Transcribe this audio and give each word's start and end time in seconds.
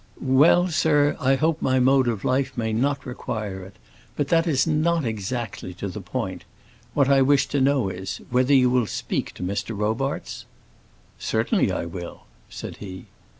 "Well, 0.23 0.69
sir; 0.69 1.15
I 1.19 1.35
hope 1.35 1.61
my 1.61 1.79
mode 1.79 2.07
of 2.07 2.25
life 2.25 2.57
may 2.57 2.73
not 2.73 3.05
require 3.05 3.61
it; 3.63 3.75
but 4.15 4.29
that 4.29 4.47
is 4.47 4.65
not 4.65 5.05
exactly 5.05 5.75
to 5.75 5.87
the 5.89 6.01
point: 6.01 6.43
what 6.95 7.07
I 7.07 7.21
wish 7.21 7.45
to 7.49 7.61
know 7.61 7.87
is, 7.87 8.19
whether 8.31 8.51
you 8.55 8.71
will 8.71 8.87
speak 8.87 9.31
to 9.35 9.43
Mr. 9.43 9.77
Robarts?" 9.77 10.45
"Certainly 11.19 11.71
I 11.71 11.85
will," 11.85 12.23
said 12.49 12.77
he. 12.77 13.05